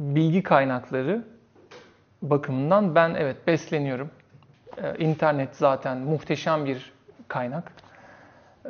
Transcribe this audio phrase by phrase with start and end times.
[0.00, 1.24] bilgi kaynakları
[2.22, 4.10] bakımından ben evet besleniyorum.
[4.82, 6.92] Ee, İnternet zaten muhteşem bir
[7.28, 7.72] kaynak.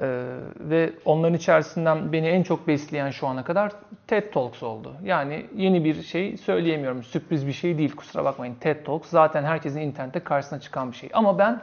[0.00, 0.26] Ee,
[0.60, 3.72] ve onların içerisinden beni en çok besleyen şu ana kadar
[4.06, 4.94] TED Talks oldu.
[5.04, 7.02] Yani yeni bir şey söyleyemiyorum.
[7.02, 8.54] Sürpriz bir şey değil kusura bakmayın.
[8.60, 11.10] TED Talks zaten herkesin internette karşısına çıkan bir şey.
[11.12, 11.60] Ama ben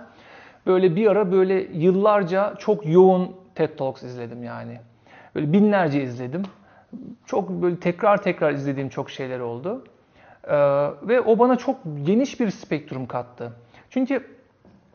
[0.66, 4.80] böyle bir ara böyle yıllarca çok yoğun TED Talks izledim yani.
[5.36, 6.44] Böyle binlerce izledim.
[7.26, 9.84] Çok böyle tekrar tekrar izlediğim çok şeyler oldu.
[10.44, 10.56] Ee,
[11.02, 13.52] ve o bana çok geniş bir spektrum kattı.
[13.90, 14.28] Çünkü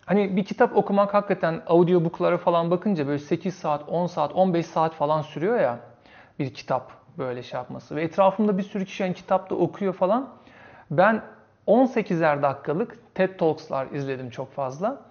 [0.07, 4.95] hani bir kitap okumak hakikaten audiobooklara falan bakınca böyle 8 saat, 10 saat, 15 saat
[4.95, 5.79] falan sürüyor ya
[6.39, 7.97] bir kitap böyle şey yapması.
[7.97, 10.29] Ve etrafımda bir sürü kişi yani kitapta okuyor falan.
[10.91, 11.23] Ben
[11.67, 15.03] 18'er dakikalık TED Talks'lar izledim çok fazla.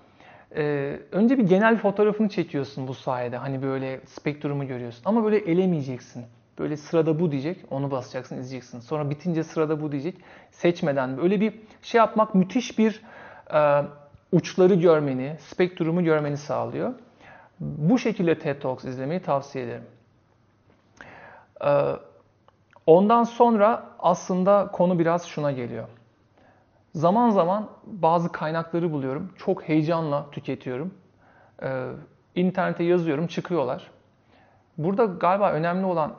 [0.55, 3.37] Ee, önce bir genel fotoğrafını çekiyorsun bu sayede.
[3.37, 5.01] Hani böyle spektrumu görüyorsun.
[5.05, 6.25] Ama böyle elemeyeceksin.
[6.59, 8.79] Böyle sırada bu diyecek, onu basacaksın, izleyeceksin.
[8.79, 10.15] Sonra bitince sırada bu diyecek.
[10.51, 13.01] Seçmeden böyle bir şey yapmak müthiş bir
[13.53, 13.83] e,
[14.31, 16.93] uçları görmeni, spektrumu görmeni sağlıyor.
[17.59, 19.83] Bu şekilde TED Talks izlemeyi tavsiye ederim.
[21.65, 21.71] E,
[22.85, 25.87] ondan sonra aslında konu biraz şuna geliyor.
[26.95, 29.31] Zaman zaman bazı kaynakları buluyorum.
[29.37, 30.93] Çok heyecanla tüketiyorum.
[31.63, 31.87] Ee,
[32.35, 33.91] internete yazıyorum, çıkıyorlar.
[34.77, 36.13] Burada galiba önemli olan,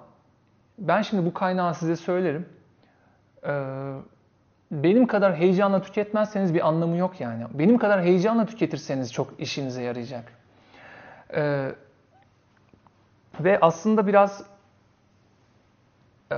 [0.88, 2.48] ben şimdi bu kaynağı size söylerim.
[3.46, 3.92] Ee,
[4.70, 7.44] benim kadar heyecanla tüketmezseniz bir anlamı yok yani.
[7.54, 10.32] Benim kadar heyecanla tüketirseniz çok işinize yarayacak.
[11.34, 11.72] Ee,
[13.40, 14.44] ve aslında biraz
[16.32, 16.36] e,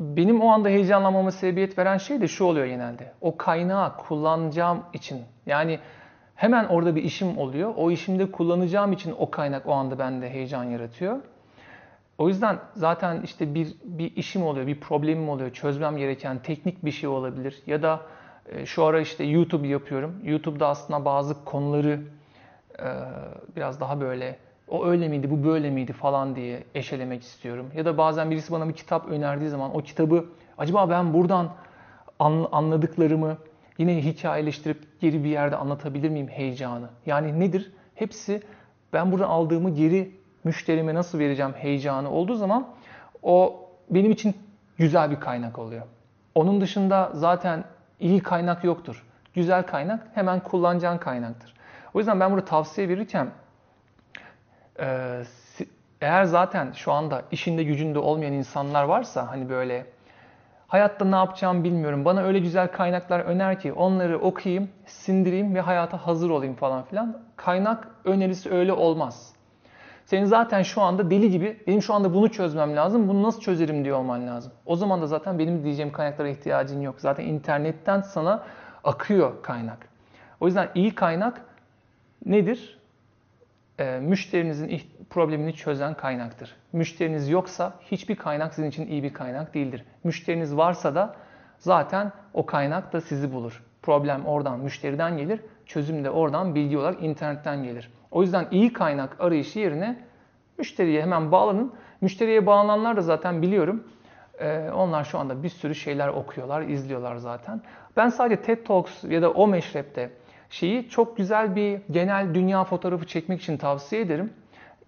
[0.00, 3.12] benim o anda heyecanlanmama sebebiyet veren şey de şu oluyor genelde.
[3.20, 5.22] O kaynağı kullanacağım için.
[5.46, 5.78] Yani
[6.34, 7.74] hemen orada bir işim oluyor.
[7.76, 11.20] O işimde kullanacağım için o kaynak o anda bende heyecan yaratıyor.
[12.18, 16.90] O yüzden zaten işte bir, bir işim oluyor, bir problemim oluyor, çözmem gereken teknik bir
[16.90, 17.62] şey olabilir.
[17.66, 18.00] Ya da
[18.48, 20.14] e, şu ara işte YouTube yapıyorum.
[20.24, 22.00] YouTube'da aslında bazı konuları
[22.78, 22.86] e,
[23.56, 24.36] biraz daha böyle
[24.68, 27.66] o öyle miydi, bu böyle miydi falan diye eşelemek istiyorum.
[27.76, 30.24] Ya da bazen birisi bana bir kitap önerdiği zaman o kitabı
[30.58, 31.52] acaba ben buradan
[32.52, 33.36] anladıklarımı
[33.78, 36.88] yine hikayeleştirip geri bir yerde anlatabilir miyim heyecanı?
[37.06, 37.72] Yani nedir?
[37.94, 38.42] Hepsi
[38.92, 40.10] ben buradan aldığımı geri
[40.44, 42.68] müşterime nasıl vereceğim heyecanı olduğu zaman
[43.22, 44.36] o benim için
[44.76, 45.82] güzel bir kaynak oluyor.
[46.34, 47.64] Onun dışında zaten
[48.00, 49.06] iyi kaynak yoktur.
[49.34, 51.54] Güzel kaynak hemen kullanacağın kaynaktır.
[51.94, 53.28] O yüzden ben burada tavsiye verirken
[54.80, 55.22] ee,
[56.00, 59.86] eğer zaten şu anda işinde gücünde olmayan insanlar varsa hani böyle
[60.68, 62.04] hayatta ne yapacağımı bilmiyorum.
[62.04, 67.18] Bana öyle güzel kaynaklar öner ki onları okuyayım, sindireyim ve hayata hazır olayım falan filan.
[67.36, 69.33] Kaynak önerisi öyle olmaz.
[70.06, 73.08] Senin zaten şu anda deli gibi benim şu anda bunu çözmem lazım.
[73.08, 74.52] Bunu nasıl çözerim diyor olman lazım.
[74.66, 76.94] O zaman da zaten benim diyeceğim kaynaklara ihtiyacın yok.
[76.98, 78.44] Zaten internetten sana
[78.84, 79.88] akıyor kaynak.
[80.40, 81.40] O yüzden iyi kaynak
[82.26, 82.78] nedir?
[83.78, 86.56] e, müşterinizin problemini çözen kaynaktır.
[86.72, 89.84] Müşteriniz yoksa hiçbir kaynak sizin için iyi bir kaynak değildir.
[90.04, 91.16] Müşteriniz varsa da
[91.58, 93.62] zaten o kaynak da sizi bulur.
[93.82, 95.40] Problem oradan, müşteriden gelir.
[95.66, 97.90] Çözüm de oradan bilgi olarak internetten gelir.
[98.14, 99.96] O yüzden iyi kaynak arayışı yerine
[100.58, 101.72] müşteriye hemen bağlanın.
[102.00, 103.84] Müşteriye bağlananlar da zaten biliyorum.
[104.40, 107.60] Ee, onlar şu anda bir sürü şeyler okuyorlar, izliyorlar zaten.
[107.96, 110.10] Ben sadece TED Talks ya da o meşrepte
[110.50, 114.32] şeyi çok güzel bir genel dünya fotoğrafı çekmek için tavsiye ederim.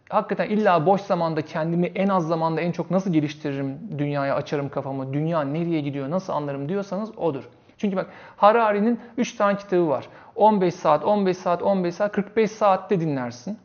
[0.09, 5.13] Hakikaten illa boş zamanda kendimi en az zamanda en çok nasıl geliştiririm, dünyaya açarım kafamı,
[5.13, 7.49] dünya nereye gidiyor, nasıl anlarım diyorsanız odur.
[7.79, 8.07] Çünkü bak
[8.37, 10.09] Harari'nin 3 tane kitabı var.
[10.35, 13.59] 15 saat, 15 saat, 15 saat, 45 saatte dinlersin.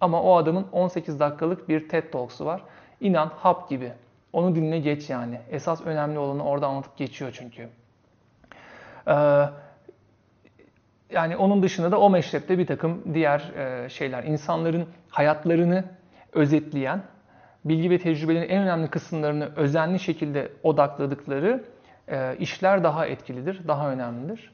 [0.00, 2.62] Ama o adamın 18 dakikalık bir TED Talks'u var.
[3.00, 3.92] İnan hap gibi.
[4.32, 5.40] Onu dinle geç yani.
[5.50, 7.68] Esas önemli olanı orada anlatıp geçiyor çünkü.
[9.08, 9.12] Ee,
[11.10, 15.84] yani onun dışında da o meşrepte bir takım diğer e, şeyler, insanların hayatlarını
[16.32, 17.02] özetleyen,
[17.64, 21.64] bilgi ve tecrübelerin en önemli kısımlarını özenli şekilde odakladıkları
[22.10, 24.52] e, işler daha etkilidir, daha önemlidir.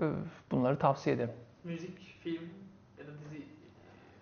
[0.00, 0.04] E,
[0.50, 1.32] bunları tavsiye ederim.
[1.64, 2.48] Müzik, film
[2.98, 3.44] ya da dizi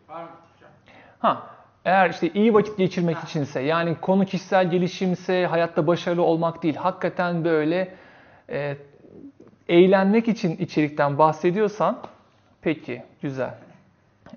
[0.08, 0.70] var mı hocam?
[1.18, 1.50] Ha,
[1.84, 3.22] eğer işte iyi vakit geçirmek ha.
[3.24, 7.94] içinse, yani konu kişisel gelişimse, hayatta başarılı olmak değil, hakikaten böyle
[8.50, 8.76] e,
[9.68, 12.02] eğlenmek için içerikten bahsediyorsan
[12.62, 13.54] peki güzel.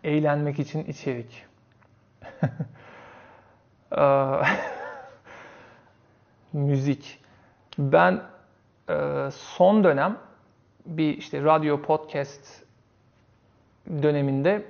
[0.04, 1.46] Eğlenmek için içerik.
[6.54, 7.25] Müzik.
[7.78, 8.22] Ben
[9.32, 10.18] son dönem
[10.86, 12.64] bir işte radyo podcast
[14.02, 14.66] döneminde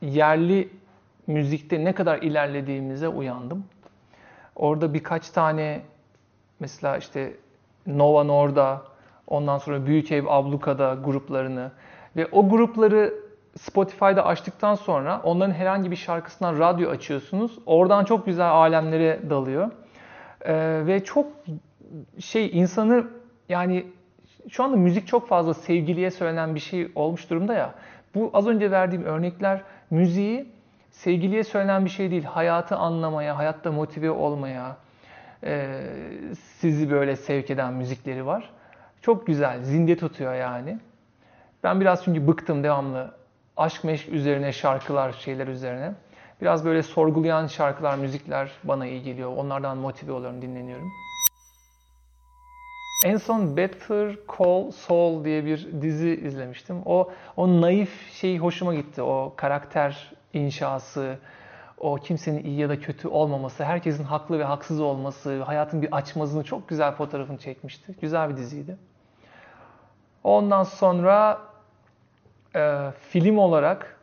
[0.00, 0.68] yerli
[1.26, 3.64] müzikte ne kadar ilerlediğimize uyandım.
[4.56, 5.82] Orada birkaç tane
[6.60, 7.32] mesela işte
[7.86, 8.82] Nova Norda,
[9.26, 11.70] ondan sonra Büyük Ev Abluka'da gruplarını
[12.16, 13.14] ve o grupları
[13.58, 17.58] Spotify'da açtıktan sonra onların herhangi bir şarkısından radyo açıyorsunuz.
[17.66, 19.70] Oradan çok güzel alemlere dalıyor.
[20.40, 21.26] Ee, ve çok
[22.18, 23.06] şey insanı
[23.48, 23.86] yani
[24.50, 27.74] şu anda müzik çok fazla sevgiliye söylenen bir şey olmuş durumda ya.
[28.14, 30.46] Bu az önce verdiğim örnekler müziği
[30.90, 32.24] sevgiliye söylenen bir şey değil.
[32.24, 34.76] Hayatı anlamaya, hayatta motive olmaya
[35.44, 35.80] e,
[36.34, 38.50] sizi böyle sevk eden müzikleri var.
[39.02, 40.78] Çok güzel, zinde tutuyor yani.
[41.64, 43.14] Ben biraz çünkü bıktım devamlı
[43.56, 45.92] aşk meşk üzerine şarkılar, şeyler üzerine.
[46.40, 49.36] Biraz böyle sorgulayan şarkılar, müzikler bana iyi geliyor.
[49.36, 50.92] Onlardan motive oluyorum, dinleniyorum.
[53.06, 56.82] En son Better Call Saul diye bir dizi izlemiştim.
[56.86, 59.02] O o naif şey hoşuma gitti.
[59.02, 61.18] O karakter inşası,
[61.78, 66.44] o kimsenin iyi ya da kötü olmaması, herkesin haklı ve haksız olması, hayatın bir açmazını
[66.44, 67.94] çok güzel fotoğrafını çekmişti.
[68.00, 68.76] Güzel bir diziydi.
[70.24, 71.38] Ondan sonra
[72.56, 73.95] e, film olarak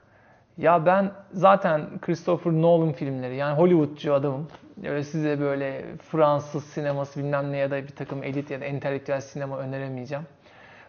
[0.58, 4.48] ya ben zaten Christopher Nolan filmleri yani Hollywoodcu adamım.
[4.84, 9.22] Öyle size böyle Fransız sineması bilmem ne ya da bir takım elit ya da entelektüel
[9.22, 10.26] sinema öneremeyeceğim.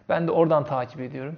[0.09, 1.37] Ben de oradan takip ediyorum.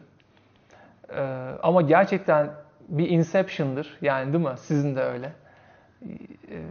[1.10, 1.22] Ee,
[1.64, 2.52] ama gerçekten
[2.90, 3.98] bir Inception'dır.
[4.02, 4.58] Yani değil mi?
[4.58, 5.32] Sizin de öyle.
[6.02, 6.62] Ee,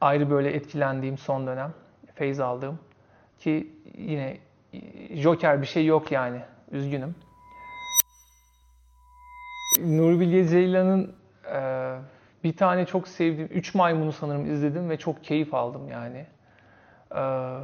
[0.00, 1.72] ayrı böyle etkilendiğim son dönem.
[2.14, 2.78] Feyz aldığım.
[3.38, 4.38] Ki yine
[5.10, 6.40] Joker bir şey yok yani.
[6.70, 7.14] Üzgünüm.
[9.84, 11.14] Nuri Bilge Ceylan'ın
[11.54, 11.94] e,
[12.44, 16.26] bir tane çok sevdiğim, Üç Maymun'u sanırım izledim ve çok keyif aldım yani.
[17.14, 17.56] Ee,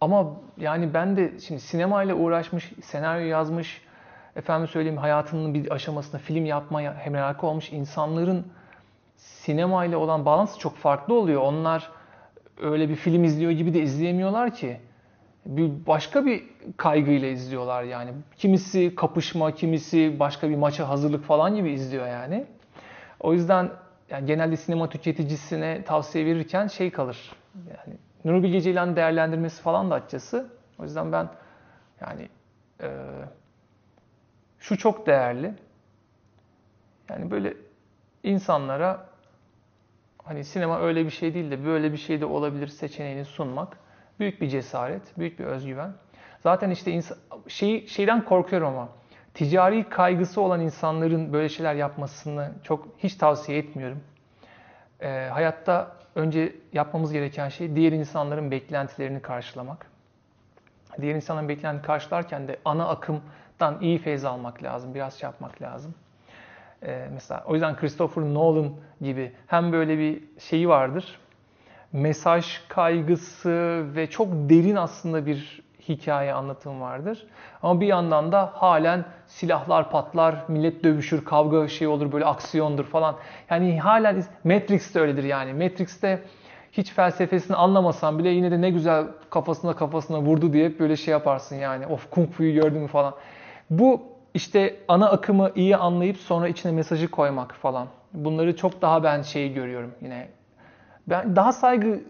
[0.00, 3.82] ama yani ben de şimdi sinemayla uğraşmış, senaryo yazmış,
[4.36, 8.46] efendim söyleyeyim hayatının bir aşamasında film yapmaya merakı olmuş insanların
[9.16, 11.42] sinemayla olan bağlantısı çok farklı oluyor.
[11.42, 11.90] Onlar
[12.62, 14.80] öyle bir film izliyor gibi de izleyemiyorlar ki.
[15.46, 16.44] Bir başka bir
[16.76, 18.12] kaygıyla izliyorlar yani.
[18.36, 22.46] Kimisi kapışma, kimisi başka bir maça hazırlık falan gibi izliyor yani.
[23.20, 23.70] O yüzden
[24.10, 27.32] yani genelde sinema tüketicisine tavsiye verirken şey kalır.
[27.68, 30.50] Yani Nuri Bilge Ceylan'ın değerlendirmesi falan da açıkçası.
[30.78, 31.28] O yüzden ben
[32.00, 32.28] yani
[32.80, 32.88] e,
[34.58, 35.54] şu çok değerli.
[37.10, 37.54] Yani böyle
[38.22, 39.06] insanlara
[40.24, 43.81] hani sinema öyle bir şey değil de böyle bir şey de olabilir seçeneğini sunmak
[44.22, 45.92] büyük bir cesaret, büyük bir özgüven.
[46.40, 48.88] Zaten işte insan, şey, şeyden korkuyorum ama
[49.34, 54.00] ticari kaygısı olan insanların böyle şeyler yapmasını çok hiç tavsiye etmiyorum.
[55.00, 59.86] E, hayatta önce yapmamız gereken şey diğer insanların beklentilerini karşılamak.
[61.00, 65.94] Diğer insanların beklentilerini karşılarken de ana akımdan iyi feyz almak lazım, biraz şey yapmak lazım.
[66.82, 71.18] E, mesela o yüzden Christopher Nolan gibi hem böyle bir şeyi vardır,
[71.92, 77.26] mesaj kaygısı ve çok derin aslında bir hikaye anlatım vardır.
[77.62, 83.16] Ama bir yandan da halen silahlar patlar, millet dövüşür, kavga şey olur, böyle aksiyondur falan.
[83.50, 85.52] Yani halen Matrix de öyledir yani.
[85.52, 86.22] Matrix'te
[86.72, 91.56] hiç felsefesini anlamasan bile yine de ne güzel kafasına kafasına vurdu diye böyle şey yaparsın
[91.56, 91.86] yani.
[91.86, 93.14] Of kung fu'yu gördün mü falan.
[93.70, 94.02] Bu
[94.34, 97.88] işte ana akımı iyi anlayıp sonra içine mesajı koymak falan.
[98.12, 100.28] Bunları çok daha ben şey görüyorum yine.
[101.12, 102.00] Ben daha saygı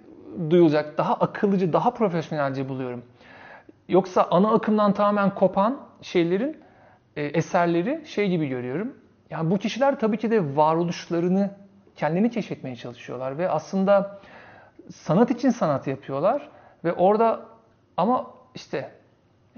[0.50, 3.02] duyulacak, daha akıllıcı, daha profesyonelce buluyorum.
[3.88, 6.56] Yoksa ana akımdan tamamen kopan şeylerin
[7.16, 8.96] e, eserleri şey gibi görüyorum.
[9.30, 11.50] Yani bu kişiler tabii ki de varoluşlarını
[11.96, 14.20] kendini keşfetmeye çalışıyorlar ve aslında
[14.94, 16.48] sanat için sanat yapıyorlar
[16.84, 17.40] ve orada
[17.96, 18.90] ama işte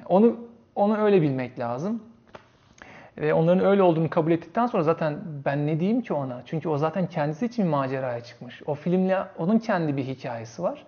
[0.07, 0.37] onu
[0.75, 2.03] onu öyle bilmek lazım.
[3.19, 6.43] Ve onların öyle olduğunu kabul ettikten sonra zaten ben ne diyeyim ki ona?
[6.47, 8.63] Çünkü o zaten kendisi için bir maceraya çıkmış.
[8.67, 10.85] O filmle onun kendi bir hikayesi var.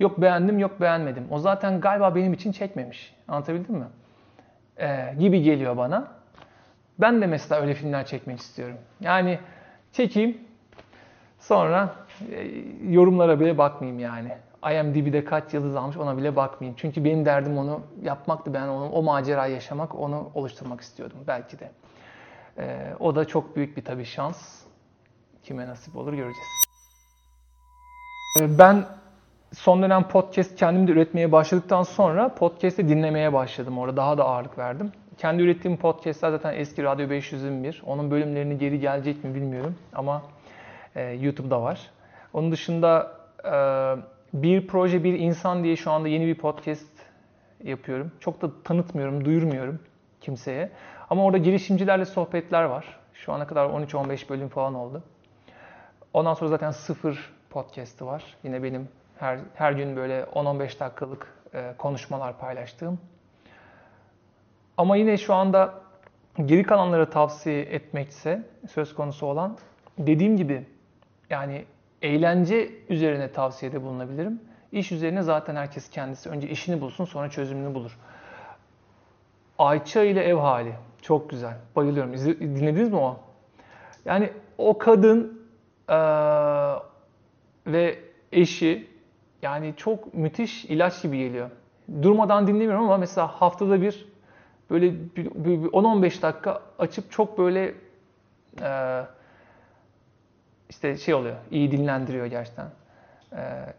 [0.00, 1.26] Yok beğendim, yok beğenmedim.
[1.30, 3.14] O zaten galiba benim için çekmemiş.
[3.28, 3.86] Anlatabildim mi?
[4.80, 6.08] Ee, gibi geliyor bana.
[6.98, 8.76] Ben de mesela öyle filmler çekmek istiyorum.
[9.00, 9.38] Yani
[9.92, 10.38] çekeyim,
[11.38, 11.94] sonra
[12.32, 12.46] e,
[12.88, 14.32] yorumlara bile bakmayayım yani.
[14.64, 16.76] IMDb'de kaç yıldız almış ona bile bakmayayım.
[16.80, 18.54] Çünkü benim derdim onu yapmaktı.
[18.54, 21.70] Ben onu o macerayı yaşamak, onu oluşturmak istiyordum belki de.
[22.58, 24.62] Ee, o da çok büyük bir tabii şans.
[25.42, 26.48] Kime nasip olur göreceğiz.
[28.40, 28.84] Ee, ben
[29.54, 33.78] son dönem podcast kendim de üretmeye başladıktan sonra podcast'i dinlemeye başladım.
[33.78, 34.92] Orada daha da ağırlık verdim.
[35.18, 37.82] Kendi ürettiğim podcast'ler zaten eski Radyo 501.
[37.86, 40.22] Onun bölümlerini geri gelecek mi bilmiyorum ama
[40.96, 41.90] e, YouTube'da var.
[42.32, 43.12] Onun dışında
[43.44, 43.52] e,
[44.32, 46.88] bir proje bir insan diye şu anda yeni bir podcast
[47.64, 48.12] yapıyorum.
[48.20, 49.80] Çok da tanıtmıyorum, duyurmuyorum
[50.20, 50.70] kimseye.
[51.10, 52.98] Ama orada girişimcilerle sohbetler var.
[53.14, 55.02] Şu ana kadar 13-15 bölüm falan oldu.
[56.12, 58.24] Ondan sonra zaten sıfır podcast'ı var.
[58.44, 62.98] Yine benim Her, her gün böyle 10-15 dakikalık e, konuşmalar paylaştığım.
[64.76, 65.74] Ama yine şu anda
[66.44, 69.58] geri kalanlara tavsiye etmekse söz konusu olan
[69.98, 70.64] dediğim gibi
[71.30, 71.64] yani
[72.02, 74.40] eğlence üzerine tavsiyede bulunabilirim.
[74.72, 77.98] İş üzerine zaten herkes kendisi önce işini bulsun sonra çözümünü bulur.
[79.58, 81.56] Ayça ile ev hali çok güzel.
[81.76, 82.12] Bayılıyorum.
[82.40, 83.20] Dinlediniz mi o?
[84.04, 85.42] Yani o kadın
[85.90, 86.74] eee,
[87.66, 87.98] ve
[88.32, 88.88] eşi
[89.42, 91.50] yani çok müthiş ilaç gibi geliyor.
[92.02, 94.08] Durmadan dinlemiyorum ama mesela haftada bir
[94.70, 97.74] böyle bir- bir- bir 10-15 dakika açıp çok böyle
[98.60, 99.04] eee,
[100.78, 102.70] işte şey oluyor, iyi dinlendiriyor gerçekten.
[103.32, 103.74] Eee,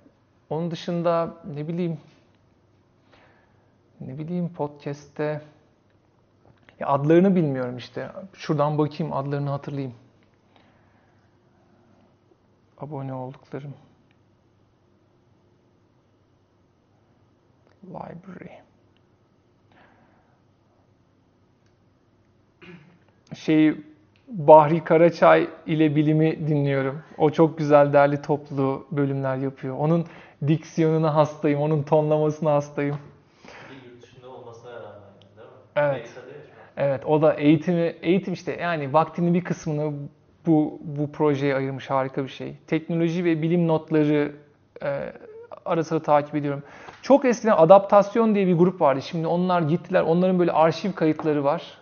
[0.49, 1.97] onun dışında ne bileyim
[4.01, 5.41] ne bileyim podcast'te
[6.79, 8.11] ya adlarını bilmiyorum işte.
[8.33, 9.95] Şuradan bakayım adlarını hatırlayayım.
[12.77, 13.73] Abone olduklarım.
[17.83, 18.59] Library.
[23.35, 23.77] Şey
[24.29, 27.01] Bahri Karaçay ile bilimi dinliyorum.
[27.17, 29.77] O çok güzel derli toplu bölümler yapıyor.
[29.77, 30.05] Onun
[30.47, 32.97] diksiyonuna hastayım, onun tonlamasına hastayım.
[33.85, 34.85] Yurt dışında olmasına rağmen
[35.37, 35.47] değil
[35.87, 35.93] mi?
[35.95, 36.09] Evet.
[36.77, 39.93] Evet, o da eğitimi, eğitim işte yani vaktinin bir kısmını
[40.45, 42.55] bu bu projeye ayırmış harika bir şey.
[42.67, 44.31] Teknoloji ve bilim notları
[44.83, 45.13] e,
[45.65, 46.63] ara sıra takip ediyorum.
[47.01, 49.01] Çok eskiden Adaptasyon diye bir grup vardı.
[49.01, 50.01] Şimdi onlar gittiler.
[50.01, 51.77] Onların böyle arşiv kayıtları var.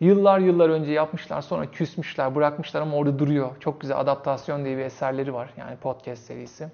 [0.00, 1.42] Yıllar yıllar önce yapmışlar.
[1.42, 3.50] Sonra küsmüşler, bırakmışlar ama orada duruyor.
[3.60, 5.50] Çok güzel Adaptasyon diye bir eserleri var.
[5.56, 6.68] Yani podcast serisi.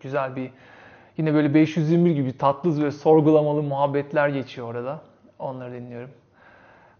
[0.00, 0.50] Güzel bir
[1.16, 5.00] yine böyle 521 gibi tatlı ve sorgulamalı muhabbetler geçiyor orada.
[5.38, 6.10] Onları dinliyorum.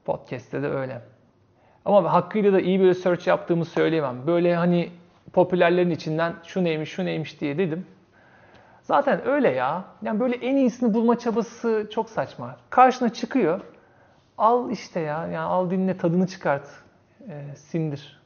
[0.04, 1.02] Podcast'te de öyle.
[1.84, 4.26] Ama hakkıyla da iyi bir search yaptığımı söyleyemem.
[4.26, 4.90] Böyle hani
[5.32, 7.86] popülerlerin içinden şu neymiş şu neymiş diye dedim.
[8.82, 9.84] Zaten öyle ya.
[10.02, 12.56] Yani böyle en iyisini bulma çabası çok saçma.
[12.70, 13.60] Karşına çıkıyor.
[14.38, 15.26] Al işte ya.
[15.26, 16.68] Yani al dinle tadını çıkart.
[17.28, 18.21] Ee, sindir.